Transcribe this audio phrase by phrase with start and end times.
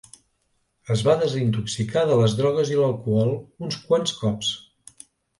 [0.95, 3.33] Es va desintoxicar de les drogues i l'alcohol
[3.67, 4.49] uns quants cops.